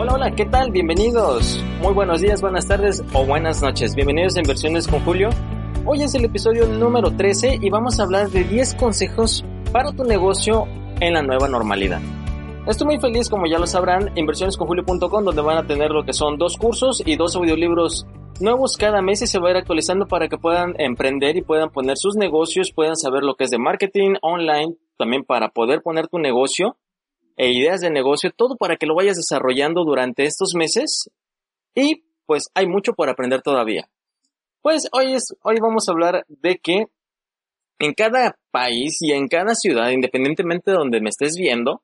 [0.00, 0.70] Hola, hola, ¿qué tal?
[0.70, 1.60] Bienvenidos.
[1.82, 3.96] Muy buenos días, buenas tardes o buenas noches.
[3.96, 5.28] Bienvenidos a Inversiones con Julio.
[5.84, 10.04] Hoy es el episodio número 13 y vamos a hablar de 10 consejos para tu
[10.04, 10.68] negocio
[11.00, 12.00] en la nueva normalidad.
[12.68, 16.38] Estoy muy feliz, como ya lo sabrán, inversionesconjulio.com, donde van a tener lo que son
[16.38, 18.06] dos cursos y dos audiolibros
[18.38, 21.70] nuevos cada mes y se va a ir actualizando para que puedan emprender y puedan
[21.70, 26.06] poner sus negocios, puedan saber lo que es de marketing online, también para poder poner
[26.06, 26.76] tu negocio
[27.38, 31.08] e ideas de negocio, todo para que lo vayas desarrollando durante estos meses
[31.74, 33.88] y pues hay mucho por aprender todavía.
[34.60, 36.86] Pues hoy es, hoy vamos a hablar de que
[37.78, 41.80] en cada país y en cada ciudad, independientemente de donde me estés viendo,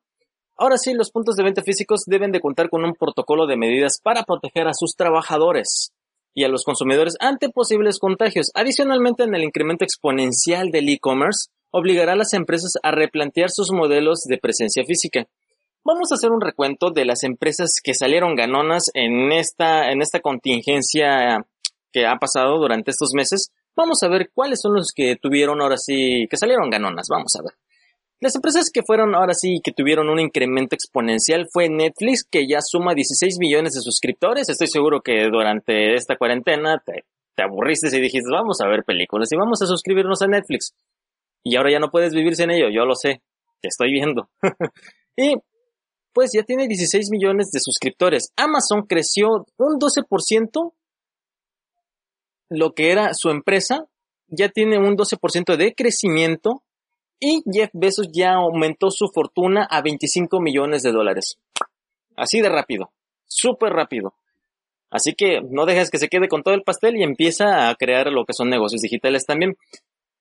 [0.57, 3.99] ahora sí los puntos de venta físicos deben de contar con un protocolo de medidas
[4.03, 5.93] para proteger a sus trabajadores
[6.33, 8.51] y a los consumidores ante posibles contagios.
[8.53, 14.23] Adicionalmente, en el incremento exponencial del e-commerce, obligará a las empresas a replantear sus modelos
[14.25, 15.27] de presencia física.
[15.87, 20.19] Vamos a hacer un recuento de las empresas que salieron ganonas en esta, en esta
[20.19, 21.45] contingencia
[21.93, 23.51] que ha pasado durante estos meses.
[23.75, 27.05] Vamos a ver cuáles son los que tuvieron ahora sí, que salieron ganonas.
[27.07, 27.53] Vamos a ver.
[28.19, 32.61] Las empresas que fueron ahora sí que tuvieron un incremento exponencial fue Netflix, que ya
[32.61, 34.49] suma 16 millones de suscriptores.
[34.49, 37.03] Estoy seguro que durante esta cuarentena te,
[37.43, 40.73] aburriste y dijiste, vamos a ver películas y vamos a suscribirnos a Netflix.
[41.43, 43.21] Y ahora ya no puedes vivir sin ello, yo lo sé,
[43.61, 44.29] te estoy viendo.
[45.15, 45.35] y
[46.15, 48.31] pues ya tiene 16 millones de suscriptores.
[48.37, 50.71] Amazon creció un 12%,
[52.49, 53.85] lo que era su empresa,
[54.27, 56.63] ya tiene un 12% de crecimiento
[57.19, 61.37] y Jeff Bezos ya aumentó su fortuna a 25 millones de dólares.
[62.15, 62.93] Así de rápido,
[63.25, 64.13] súper rápido.
[64.89, 68.07] Así que no dejes que se quede con todo el pastel y empieza a crear
[68.07, 69.57] lo que son negocios digitales también.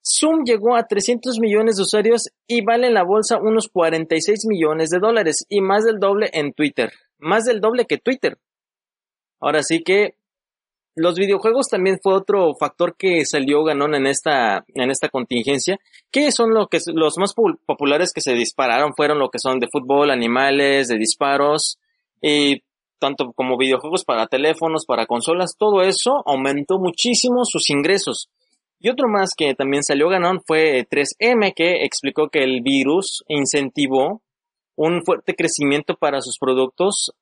[0.07, 4.91] Zoom llegó a 300 millones de usuarios y vale en la bolsa unos 46 millones
[4.91, 6.93] de dólares y más del doble en Twitter.
[7.19, 8.39] Más del doble que Twitter.
[9.41, 10.17] Ahora sí que
[10.97, 15.79] los videojuegos también fue otro factor que salió ganón en esta, en esta contingencia,
[16.11, 20.11] que son que, los más populares que se dispararon fueron lo que son de fútbol,
[20.11, 21.79] animales, de disparos,
[22.23, 22.63] y
[23.01, 28.29] tanto como videojuegos para teléfonos, para consolas, todo eso aumentó muchísimo sus ingresos.
[28.85, 34.21] Y otro más que también salió ganón fue 3M, que explicó que el virus incentivó
[34.77, 37.15] un fuerte crecimiento para sus productos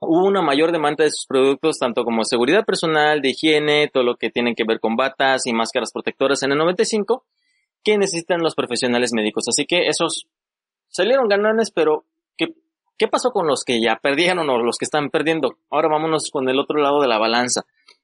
[0.00, 4.16] hubo una mayor demanda de sus productos, tanto como seguridad personal, de higiene, todo lo
[4.16, 7.24] que tiene que ver con batas y máscaras protectoras en el 95,
[7.82, 9.44] que necesitan los profesionales médicos.
[9.48, 10.26] Así que esos
[10.88, 12.04] salieron ganones, pero
[12.36, 12.48] ¿qué,
[12.98, 15.56] ¿qué pasó con los que ya perdieron o los que están perdiendo?
[15.70, 17.62] Ahora vámonos con el otro lado de la balanza.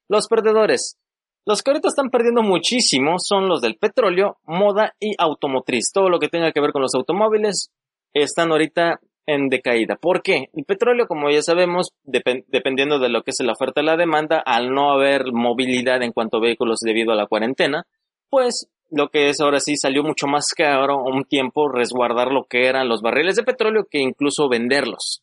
[0.08, 0.96] Los perdedores.
[1.44, 5.90] Los que ahorita están perdiendo muchísimo son los del petróleo, moda y automotriz.
[5.92, 7.70] Todo lo que tenga que ver con los automóviles
[8.12, 9.96] están ahorita en decaída.
[9.96, 10.46] ¿Por qué?
[10.52, 14.42] El petróleo, como ya sabemos, dependiendo de lo que es la oferta y la demanda,
[14.44, 17.86] al no haber movilidad en cuanto a vehículos debido a la cuarentena,
[18.30, 22.66] pues lo que es ahora sí salió mucho más caro un tiempo resguardar lo que
[22.66, 25.22] eran los barriles de petróleo que incluso venderlos.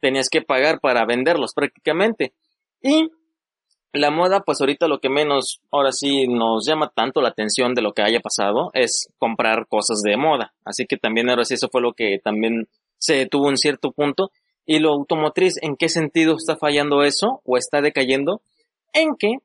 [0.00, 2.32] Tenías que pagar para venderlos prácticamente.
[2.80, 3.10] Y
[3.92, 7.82] la moda, pues ahorita lo que menos ahora sí nos llama tanto la atención de
[7.82, 10.52] lo que haya pasado es comprar cosas de moda.
[10.64, 14.30] Así que también ahora sí eso fue lo que también se detuvo en cierto punto.
[14.66, 18.42] Y lo automotriz, ¿en qué sentido está fallando eso o está decayendo?
[18.92, 19.38] En que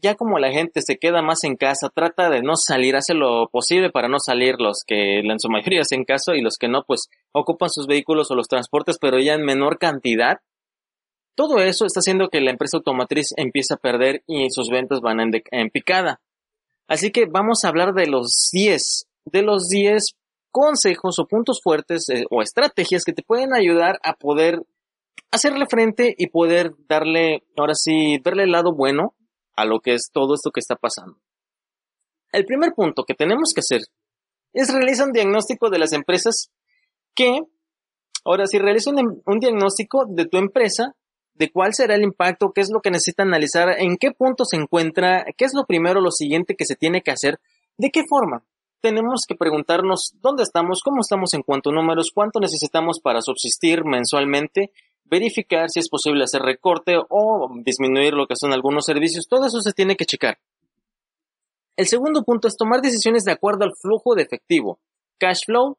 [0.00, 3.48] ya como la gente se queda más en casa, trata de no salir, hace lo
[3.48, 6.84] posible para no salir los que en su mayoría en caso y los que no,
[6.86, 10.38] pues ocupan sus vehículos o los transportes, pero ya en menor cantidad.
[11.38, 15.20] Todo eso está haciendo que la empresa automotriz empiece a perder y sus ventas van
[15.20, 16.20] en, picada.
[16.88, 20.16] Así que vamos a hablar de los 10, de los 10
[20.50, 24.62] consejos o puntos fuertes eh, o estrategias que te pueden ayudar a poder
[25.30, 29.14] hacerle frente y poder darle, ahora sí, verle el lado bueno
[29.54, 31.20] a lo que es todo esto que está pasando.
[32.32, 33.82] El primer punto que tenemos que hacer
[34.54, 36.50] es realizar un diagnóstico de las empresas
[37.14, 37.42] que,
[38.24, 40.96] ahora sí, realiza un diagnóstico de tu empresa,
[41.38, 44.56] de cuál será el impacto, qué es lo que necesita analizar, en qué punto se
[44.56, 47.38] encuentra, qué es lo primero, lo siguiente que se tiene que hacer,
[47.76, 48.42] de qué forma
[48.80, 53.84] tenemos que preguntarnos dónde estamos, cómo estamos en cuanto a números, cuánto necesitamos para subsistir
[53.84, 54.72] mensualmente,
[55.04, 59.60] verificar si es posible hacer recorte o disminuir lo que son algunos servicios, todo eso
[59.60, 60.38] se tiene que checar.
[61.76, 64.80] El segundo punto es tomar decisiones de acuerdo al flujo de efectivo.
[65.18, 65.78] Cash flow,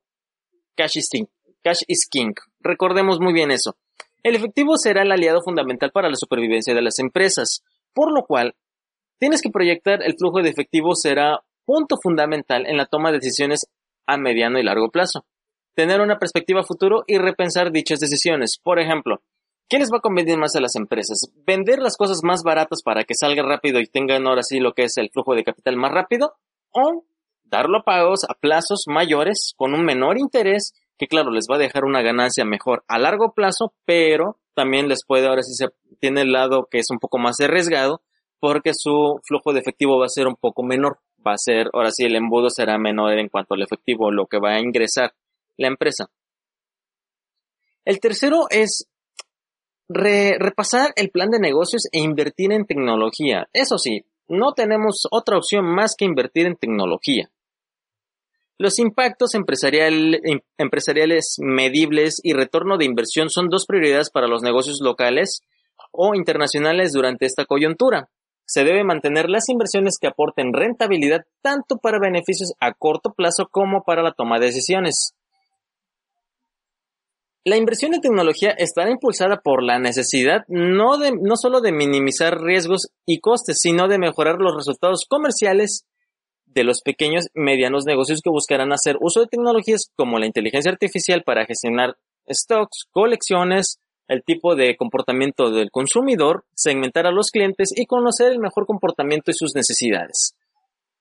[0.76, 1.26] cash is king.
[1.62, 2.34] Cash is king.
[2.62, 3.76] Recordemos muy bien eso.
[4.24, 7.64] El efectivo será el aliado fundamental para la supervivencia de las empresas,
[7.94, 8.56] por lo cual
[9.18, 13.68] tienes que proyectar el flujo de efectivo será punto fundamental en la toma de decisiones
[14.06, 15.26] a mediano y largo plazo.
[15.76, 18.60] Tener una perspectiva futuro y repensar dichas decisiones.
[18.62, 19.22] Por ejemplo,
[19.70, 21.32] ¿Qué les va a convenir más a las empresas?
[21.46, 24.86] ¿Vender las cosas más baratas para que salga rápido y tengan ahora sí lo que
[24.86, 26.34] es el flujo de capital más rápido?
[26.72, 27.06] ¿O
[27.44, 31.60] darlo a pagos a plazos mayores con un menor interés que claro les va a
[31.60, 35.70] dejar una ganancia mejor a largo plazo, pero también les puede ahora sí se
[36.00, 38.02] tiene el lado que es un poco más arriesgado
[38.40, 41.00] porque su flujo de efectivo va a ser un poco menor.
[41.26, 44.40] Va a ser, ahora sí, el embudo será menor en cuanto al efectivo, lo que
[44.40, 45.14] va a ingresar
[45.58, 46.10] la empresa.
[47.84, 48.88] El tercero es
[49.90, 53.50] repasar el plan de negocios e invertir en tecnología.
[53.52, 57.30] Eso sí, no tenemos otra opción más que invertir en tecnología.
[58.62, 65.44] Los impactos empresariales medibles y retorno de inversión son dos prioridades para los negocios locales
[65.94, 68.10] o internacionales durante esta coyuntura.
[68.46, 73.86] Se debe mantener las inversiones que aporten rentabilidad tanto para beneficios a corto plazo como
[73.86, 75.14] para la toma de decisiones.
[77.46, 82.42] La inversión en tecnología estará impulsada por la necesidad no, de, no solo de minimizar
[82.42, 85.86] riesgos y costes, sino de mejorar los resultados comerciales
[86.54, 90.72] de los pequeños y medianos negocios que buscarán hacer uso de tecnologías como la inteligencia
[90.72, 91.96] artificial para gestionar
[92.28, 98.40] stocks, colecciones, el tipo de comportamiento del consumidor, segmentar a los clientes y conocer el
[98.40, 100.34] mejor comportamiento y sus necesidades.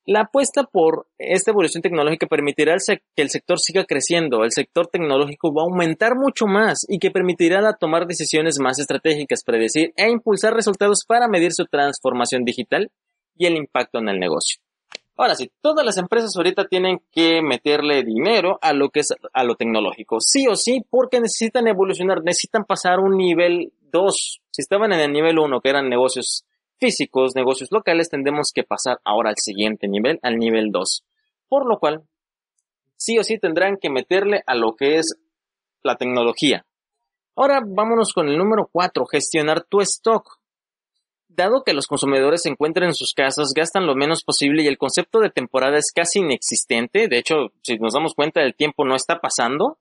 [0.05, 5.53] La apuesta por esta evolución tecnológica permitirá que el sector siga creciendo, el sector tecnológico
[5.53, 10.55] va a aumentar mucho más y que permitirá tomar decisiones más estratégicas, predecir e impulsar
[10.55, 12.91] resultados para medir su transformación digital
[13.37, 14.61] y el impacto en el negocio.
[15.21, 19.43] Ahora sí, todas las empresas ahorita tienen que meterle dinero a lo que es a
[19.43, 24.41] lo tecnológico, sí o sí, porque necesitan evolucionar, necesitan pasar un nivel 2.
[24.49, 26.45] Si estaban en el nivel 1, que eran negocios
[26.79, 31.05] físicos, negocios locales, tendremos que pasar ahora al siguiente nivel, al nivel 2.
[31.49, 32.05] Por lo cual,
[32.97, 35.17] sí o sí tendrán que meterle a lo que es
[35.83, 36.65] la tecnología.
[37.35, 40.38] Ahora vámonos con el número 4, gestionar tu stock.
[41.29, 44.79] Dado que los consumidores se encuentran en sus casas, gastan lo menos posible y el
[44.79, 48.97] concepto de temporada es casi inexistente, de hecho, si nos damos cuenta, el tiempo no
[48.97, 49.79] está pasando.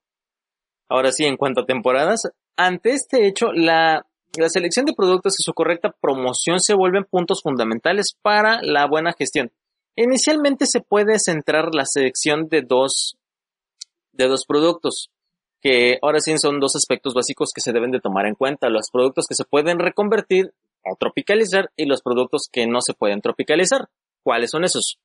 [0.89, 4.05] Ahora sí, en cuanto a temporadas, ante este hecho, la
[4.49, 9.51] selección de productos y su correcta promoción se vuelven puntos fundamentales para la buena gestión.
[9.95, 13.17] Inicialmente se puede centrar la selección de dos,
[14.11, 15.09] de dos productos,
[15.59, 18.69] que ahora sí son dos aspectos básicos que se deben de tomar en cuenta.
[18.69, 20.53] Los productos que se pueden reconvertir
[20.91, 23.89] o tropicalizar y los productos que no se pueden tropicalizar.
[24.23, 24.99] ¿Cuáles son esos?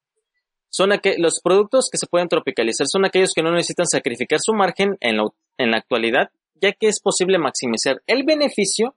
[0.69, 4.96] Son los productos que se pueden tropicalizar son aquellos que no necesitan sacrificar su margen
[5.00, 5.19] en
[5.58, 8.96] en la actualidad, ya que es posible maximizar el beneficio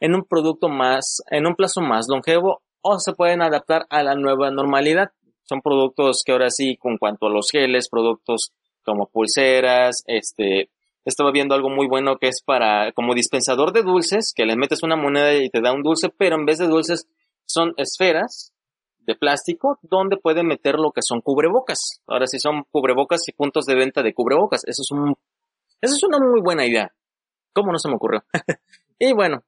[0.00, 4.14] en un producto más, en un plazo más longevo o se pueden adaptar a la
[4.14, 5.12] nueva normalidad.
[5.44, 8.52] Son productos que ahora sí, con cuanto a los geles, productos
[8.82, 10.70] como pulseras, este,
[11.04, 14.82] estaba viendo algo muy bueno que es para, como dispensador de dulces, que le metes
[14.82, 17.06] una moneda y te da un dulce, pero en vez de dulces
[17.46, 18.52] son esferas
[19.06, 22.00] de plástico donde pueden meter lo que son cubrebocas.
[22.06, 24.62] Ahora sí son cubrebocas y puntos de venta de cubrebocas.
[24.64, 25.14] Eso es un,
[25.80, 26.92] eso es una muy buena idea.
[27.52, 28.24] ¿Cómo no se me ocurrió?
[28.98, 29.44] y bueno,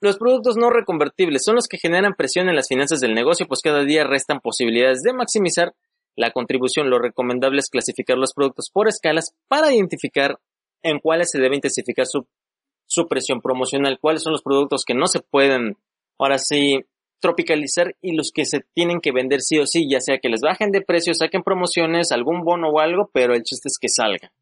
[0.00, 3.60] los productos no reconvertibles son los que generan presión en las finanzas del negocio, pues
[3.62, 5.74] cada día restan posibilidades de maximizar
[6.16, 6.90] la contribución.
[6.90, 10.38] Lo recomendable es clasificar los productos por escalas para identificar
[10.82, 12.26] en cuáles se debe intensificar su,
[12.86, 15.76] su presión promocional, cuáles son los productos que no se pueden,
[16.18, 16.84] ahora sí,
[17.20, 20.40] tropicalizar y los que se tienen que vender sí o sí, ya sea que les
[20.40, 24.32] bajen de precio, saquen promociones, algún bono o algo, pero el chiste es que salga.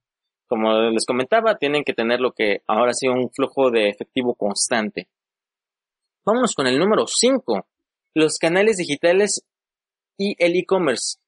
[0.47, 5.09] Como les comentaba, tienen que tener lo que ahora sí un flujo de efectivo constante.
[6.25, 7.67] Vámonos con el número 5.
[8.15, 9.45] Los canales digitales
[10.17, 11.19] y el e-commerce.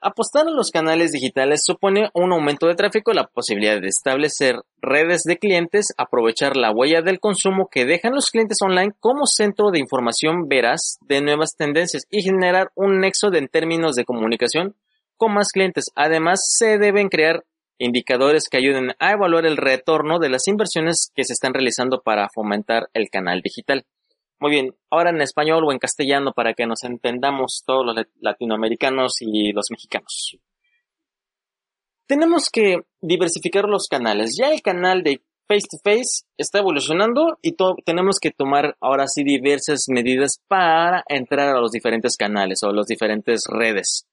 [0.00, 5.22] Apostar a los canales digitales supone un aumento de tráfico, la posibilidad de establecer redes
[5.24, 9.78] de clientes, aprovechar la huella del consumo que dejan los clientes online como centro de
[9.78, 14.76] información veraz de nuevas tendencias y generar un nexo de, en términos de comunicación
[15.16, 15.86] con más clientes.
[15.94, 17.44] Además, se deben crear
[17.78, 22.28] indicadores que ayuden a evaluar el retorno de las inversiones que se están realizando para
[22.34, 23.86] fomentar el canal digital.
[24.44, 29.22] Muy bien, ahora en español o en castellano para que nos entendamos todos los latinoamericanos
[29.22, 30.36] y los mexicanos.
[32.06, 34.36] Tenemos que diversificar los canales.
[34.38, 39.24] Ya el canal de face to face está evolucionando y tenemos que tomar ahora sí
[39.24, 44.06] diversas medidas para entrar a los diferentes canales o las diferentes redes.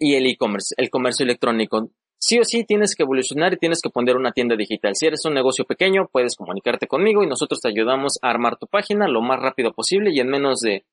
[0.00, 1.88] Y el e-commerce, el comercio electrónico
[2.18, 4.92] sí o sí tienes que evolucionar y tienes que poner una tienda digital.
[4.94, 8.66] Si eres un negocio pequeño, puedes comunicarte conmigo y nosotros te ayudamos a armar tu
[8.66, 10.84] página lo más rápido posible y en menos de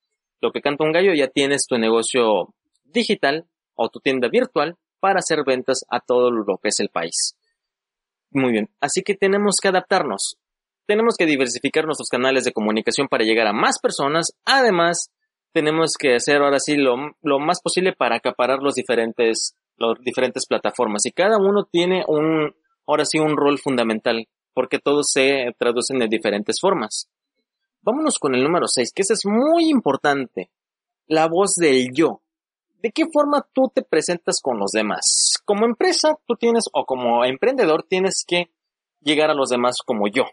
[0.42, 2.54] lo que canta un gallo ya tienes tu negocio
[2.84, 7.36] digital o tu tienda virtual para hacer ventas a todo lo que es el país.
[8.32, 10.38] Muy bien, así que tenemos que adaptarnos.
[10.88, 14.28] tenemos que diversificar nuestros canales de comunicación para llegar a más personas.
[14.46, 15.10] Además,
[15.52, 20.46] tenemos que hacer ahora sí lo, lo más posible para acaparar los diferentes, las diferentes
[20.46, 21.06] plataformas.
[21.06, 22.54] Y cada uno tiene un,
[22.86, 27.10] ahora sí, un rol fundamental, porque todos se traducen de diferentes formas.
[27.82, 30.50] Vámonos con el número 6, que ese es muy importante.
[31.08, 32.22] La voz del yo.
[32.82, 35.36] ¿De qué forma tú te presentas con los demás?
[35.46, 38.52] Como empresa, tú tienes, o como emprendedor, tienes que
[39.02, 40.24] llegar a los demás como yo.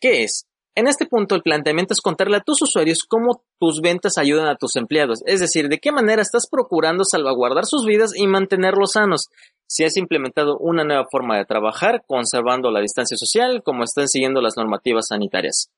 [0.00, 0.46] ¿Qué es?
[0.76, 4.56] En este punto, el planteamiento es contarle a tus usuarios cómo tus ventas ayudan a
[4.56, 9.28] tus empleados, es decir, de qué manera estás procurando salvaguardar sus vidas y mantenerlos sanos.
[9.68, 14.40] Si has implementado una nueva forma de trabajar, conservando la distancia social, como están siguiendo
[14.40, 15.70] las normativas sanitarias.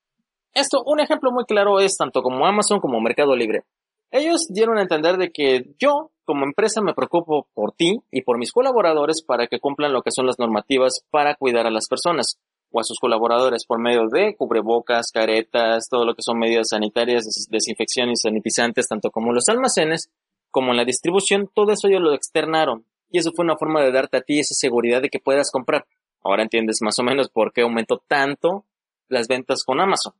[0.54, 3.64] Esto, un ejemplo muy claro es tanto como Amazon como Mercado Libre.
[4.10, 8.38] Ellos dieron a entender de que yo, como empresa, me preocupo por ti y por
[8.38, 12.38] mis colaboradores para que cumplan lo que son las normativas para cuidar a las personas
[12.76, 17.24] o a sus colaboradores por medio de cubrebocas, caretas, todo lo que son medidas sanitarias,
[17.48, 20.10] desinfección y sanitizantes, tanto como los almacenes,
[20.50, 22.84] como en la distribución, todo eso ellos lo externaron.
[23.10, 25.86] Y eso fue una forma de darte a ti esa seguridad de que puedas comprar.
[26.22, 28.66] Ahora entiendes más o menos por qué aumentó tanto
[29.08, 30.12] las ventas con Amazon.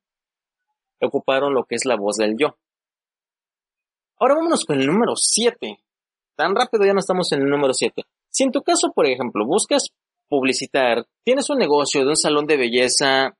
[1.02, 2.56] Ocuparon lo que es la voz del yo.
[4.18, 5.78] Ahora vámonos con el número 7.
[6.36, 8.02] Tan rápido ya no estamos en el número 7.
[8.30, 9.90] Si en tu caso, por ejemplo, buscas
[10.28, 13.36] publicitar, tienes un negocio de un salón de belleza,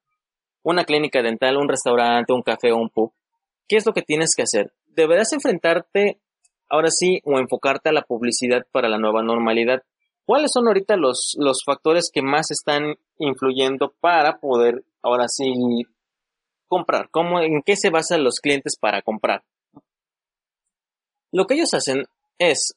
[0.62, 3.12] una clínica dental, un restaurante, un café o un pub,
[3.68, 4.72] ¿qué es lo que tienes que hacer?
[4.86, 6.20] Deberás enfrentarte
[6.68, 9.82] ahora sí o enfocarte a la publicidad para la nueva normalidad.
[10.24, 15.84] ¿Cuáles son ahorita los, los factores que más están influyendo para poder ahora sí
[16.66, 17.10] comprar?
[17.10, 19.44] ¿Cómo, ¿En qué se basan los clientes para comprar?
[21.30, 22.04] Lo que ellos hacen
[22.38, 22.74] es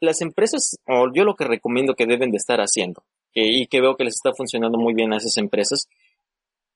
[0.00, 3.96] las empresas, o yo lo que recomiendo que deben de estar haciendo, y que veo
[3.96, 5.88] que les está funcionando muy bien a esas empresas,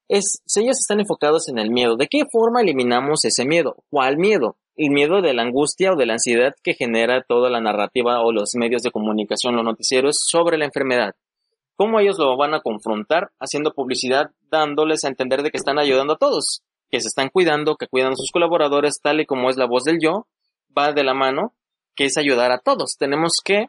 [0.09, 1.97] es si ellas están enfocados en el miedo.
[1.97, 3.77] ¿De qué forma eliminamos ese miedo?
[3.91, 4.57] ¿Cuál miedo?
[4.75, 8.33] El miedo de la angustia o de la ansiedad que genera toda la narrativa o
[8.33, 11.15] los medios de comunicación, los noticieros sobre la enfermedad.
[11.77, 13.31] ¿Cómo ellos lo van a confrontar?
[13.39, 17.77] Haciendo publicidad, dándoles a entender de que están ayudando a todos, que se están cuidando,
[17.77, 20.27] que cuidan a sus colaboradores, tal y como es la voz del yo,
[20.77, 21.55] va de la mano
[22.01, 22.97] que es ayudar a todos.
[22.99, 23.67] Tenemos que,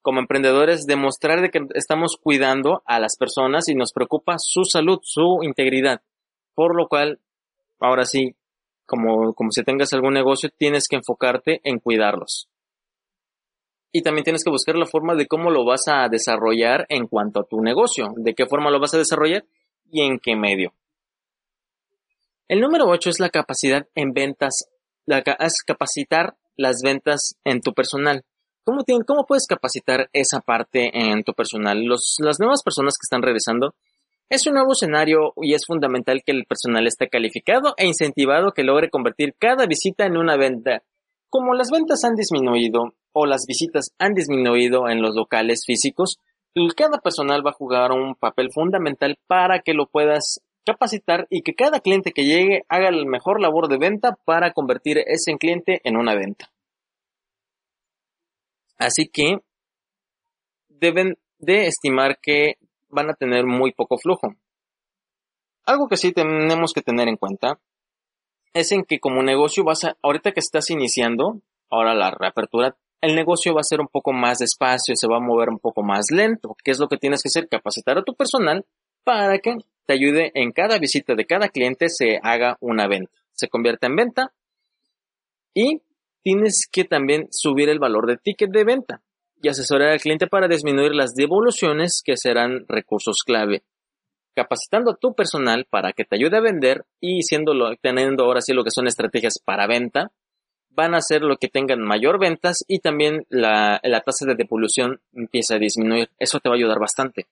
[0.00, 5.00] como emprendedores, demostrar de que estamos cuidando a las personas y nos preocupa su salud,
[5.02, 6.00] su integridad.
[6.54, 7.20] Por lo cual,
[7.78, 8.34] ahora sí,
[8.86, 12.48] como, como si tengas algún negocio, tienes que enfocarte en cuidarlos.
[13.92, 17.40] Y también tienes que buscar la forma de cómo lo vas a desarrollar en cuanto
[17.40, 19.44] a tu negocio, de qué forma lo vas a desarrollar
[19.90, 20.72] y en qué medio.
[22.48, 24.64] El número 8 es la capacidad en ventas,
[25.04, 28.22] la, es capacitar las ventas en tu personal.
[28.64, 31.82] ¿Cómo, ¿Cómo puedes capacitar esa parte en tu personal?
[31.84, 33.74] Los, las nuevas personas que están regresando,
[34.28, 38.62] es un nuevo escenario y es fundamental que el personal esté calificado e incentivado que
[38.62, 40.82] logre convertir cada visita en una venta.
[41.30, 46.18] Como las ventas han disminuido o las visitas han disminuido en los locales físicos,
[46.76, 50.40] cada personal va a jugar un papel fundamental para que lo puedas
[50.72, 54.98] capacitar y que cada cliente que llegue haga la mejor labor de venta para convertir
[54.98, 56.50] ese cliente en una venta.
[58.78, 59.38] Así que
[60.68, 62.54] deben de estimar que
[62.88, 64.34] van a tener muy poco flujo.
[65.64, 67.60] Algo que sí tenemos que tener en cuenta
[68.52, 73.14] es en que como negocio vas a, ahorita que estás iniciando, ahora la reapertura, el
[73.14, 76.06] negocio va a ser un poco más despacio, se va a mover un poco más
[76.10, 76.56] lento.
[76.62, 77.48] ¿Qué es lo que tienes que hacer?
[77.48, 78.66] Capacitar a tu personal
[79.04, 79.56] para que
[79.90, 83.96] te ayude en cada visita de cada cliente se haga una venta, se convierta en
[83.96, 84.32] venta
[85.52, 85.82] y
[86.22, 89.02] tienes que también subir el valor de ticket de venta
[89.42, 93.64] y asesorar al cliente para disminuir las devoluciones que serán recursos clave.
[94.36, 97.18] Capacitando a tu personal para que te ayude a vender y
[97.82, 100.12] teniendo ahora sí lo que son estrategias para venta,
[100.68, 105.00] van a hacer lo que tengan mayor ventas y también la, la tasa de devolución
[105.12, 106.10] empieza a disminuir.
[106.20, 107.26] Eso te va a ayudar bastante.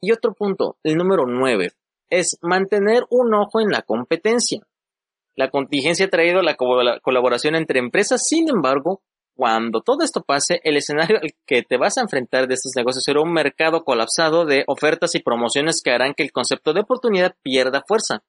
[0.00, 1.70] Y otro punto, el número 9,
[2.10, 4.60] es mantener un ojo en la competencia.
[5.34, 9.02] La contingencia ha traído la, colaboración entre empresas, sin embargo,
[9.34, 13.04] cuando todo esto pase, el escenario al que te vas a enfrentar de estos negocios
[13.04, 17.36] será un mercado colapsado de ofertas y promociones que harán que el concepto de oportunidad
[17.42, 18.24] pierda fuerza.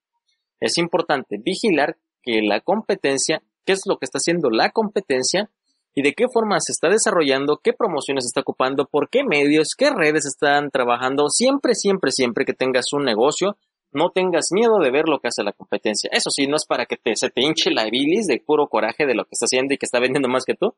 [0.59, 5.49] Es importante vigilar que la competencia, qué es lo que está haciendo la competencia,
[5.95, 9.89] y de qué forma se está desarrollando, qué promociones está ocupando, por qué medios, qué
[9.89, 11.29] redes están trabajando.
[11.29, 13.57] Siempre, siempre, siempre que tengas un negocio,
[13.91, 16.09] no tengas miedo de ver lo que hace la competencia.
[16.13, 19.05] Eso sí, no es para que te, se te hinche la bilis de puro coraje
[19.05, 20.75] de lo que está haciendo y que está vendiendo más que tú,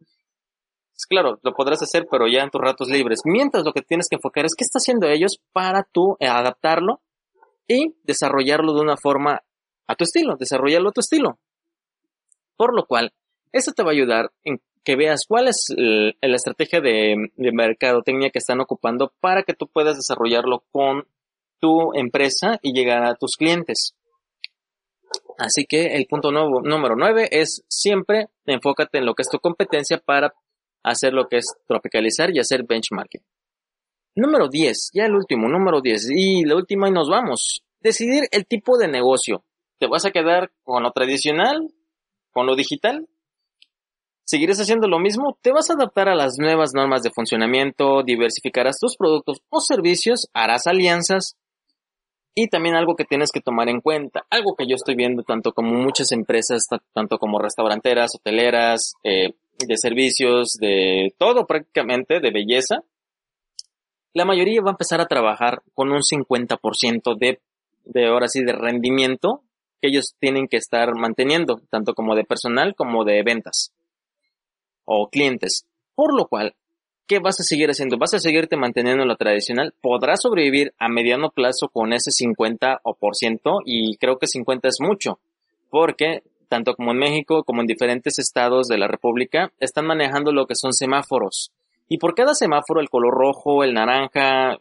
[1.01, 3.21] pues claro, lo podrás hacer, pero ya en tus ratos libres.
[3.25, 7.01] Mientras lo que tienes que enfocar es qué están haciendo ellos para tú adaptarlo
[7.67, 9.41] y desarrollarlo de una forma
[9.87, 11.39] a tu estilo, desarrollarlo a tu estilo.
[12.55, 13.13] Por lo cual,
[13.51, 18.29] eso te va a ayudar en que veas cuál es la estrategia de, de mercadotecnia
[18.31, 21.05] que están ocupando para que tú puedas desarrollarlo con
[21.59, 23.95] tu empresa y llegar a tus clientes.
[25.37, 29.97] Así que el punto número 9 es siempre enfócate en lo que es tu competencia
[29.97, 30.33] para
[30.83, 33.21] hacer lo que es tropicalizar y hacer benchmarking.
[34.15, 37.63] Número 10, ya el último, número 10, y la última y nos vamos.
[37.79, 39.43] Decidir el tipo de negocio.
[39.79, 41.73] ¿Te vas a quedar con lo tradicional?
[42.31, 43.07] ¿Con lo digital?
[44.31, 45.37] ¿Seguirás haciendo lo mismo?
[45.41, 48.01] ¿Te vas a adaptar a las nuevas normas de funcionamiento?
[48.01, 50.29] ¿Diversificarás tus productos o servicios?
[50.31, 51.35] ¿Harás alianzas?
[52.33, 55.51] Y también algo que tienes que tomar en cuenta, algo que yo estoy viendo tanto
[55.51, 59.33] como muchas empresas, tanto como restauranteras, hoteleras, eh,
[59.67, 62.85] de servicios, de todo prácticamente, de belleza,
[64.13, 67.41] la mayoría va a empezar a trabajar con un 50% de,
[67.83, 69.41] de ahora sí, de rendimiento
[69.81, 73.73] que ellos tienen que estar manteniendo, tanto como de personal como de ventas
[74.85, 75.65] o clientes.
[75.95, 76.55] Por lo cual,
[77.07, 77.97] ¿qué vas a seguir haciendo?
[77.97, 79.73] ¿Vas a seguirte manteniendo lo tradicional?
[79.81, 83.59] ¿Podrás sobrevivir a mediano plazo con ese 50 o por ciento?
[83.65, 85.19] Y creo que 50 es mucho,
[85.69, 90.47] porque tanto como en México como en diferentes estados de la República están manejando lo
[90.47, 91.51] que son semáforos.
[91.87, 94.57] Y por cada semáforo, el color rojo, el naranja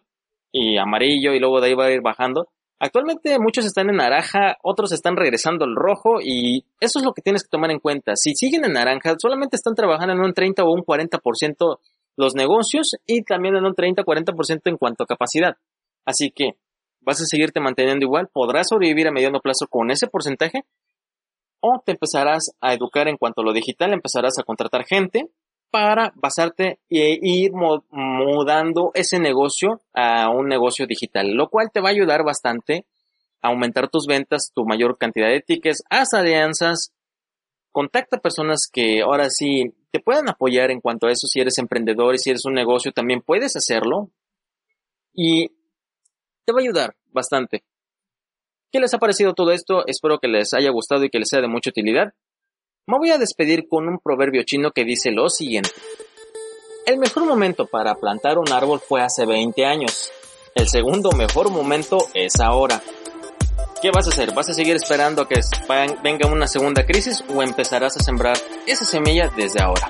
[0.53, 2.49] y amarillo, y luego de ahí va a ir bajando.
[2.83, 7.21] Actualmente muchos están en naranja, otros están regresando al rojo y eso es lo que
[7.21, 8.17] tienes que tomar en cuenta.
[8.17, 11.79] Si siguen en naranja, solamente están trabajando en un 30 o un 40%
[12.17, 15.57] los negocios y también en un 30-40% en cuanto a capacidad.
[16.07, 16.53] Así que
[17.03, 20.65] vas a seguirte manteniendo igual, podrás sobrevivir a mediano plazo con ese porcentaje
[21.61, 25.29] o te empezarás a educar en cuanto a lo digital, empezarás a contratar gente
[25.71, 31.89] para basarte e ir mudando ese negocio a un negocio digital, lo cual te va
[31.89, 32.87] a ayudar bastante
[33.43, 36.93] a aumentar tus ventas, tu mayor cantidad de tickets, haz alianzas,
[37.73, 42.15] contacta personas que ahora sí te puedan apoyar en cuanto a eso, si eres emprendedor
[42.15, 44.11] y si eres un negocio también puedes hacerlo
[45.15, 45.49] y
[46.45, 47.65] te va a ayudar bastante.
[48.73, 49.85] ¿Qué les ha parecido todo esto?
[49.87, 52.13] Espero que les haya gustado y que les sea de mucha utilidad.
[52.91, 55.71] Me voy a despedir con un proverbio chino que dice lo siguiente.
[56.87, 60.11] El mejor momento para plantar un árbol fue hace 20 años.
[60.57, 62.83] El segundo mejor momento es ahora.
[63.81, 64.35] ¿Qué vas a hacer?
[64.35, 65.41] ¿Vas a seguir esperando a que
[66.03, 69.89] venga una segunda crisis o empezarás a sembrar esa semilla desde ahora?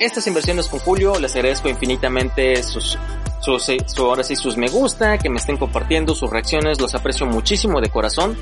[0.00, 2.98] Estas inversiones con Julio, les agradezco infinitamente sus,
[3.40, 7.80] sus, ahora sí, sus me gusta, que me estén compartiendo, sus reacciones, los aprecio muchísimo
[7.80, 8.36] de corazón.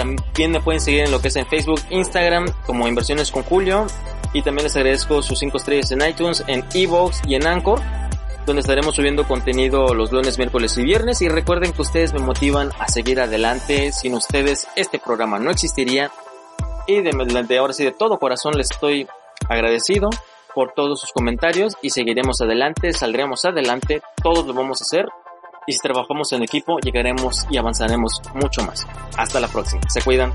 [0.00, 3.86] También me pueden seguir en lo que es en Facebook, Instagram, como Inversiones con Julio.
[4.32, 7.82] Y también les agradezco sus 5 estrellas en iTunes, en Evox y en Anchor,
[8.46, 11.20] donde estaremos subiendo contenido los lunes, miércoles y viernes.
[11.20, 13.92] Y recuerden que ustedes me motivan a seguir adelante.
[13.92, 16.10] Sin ustedes, este programa no existiría.
[16.86, 19.06] Y de, de ahora sí, de todo corazón les estoy
[19.50, 20.08] agradecido
[20.54, 25.06] por todos sus comentarios y seguiremos adelante, saldremos adelante, todos lo vamos a hacer
[25.70, 28.86] y si trabajamos en equipo llegaremos y avanzaremos mucho más.
[29.16, 29.82] Hasta la próxima.
[29.88, 30.32] Se cuidan.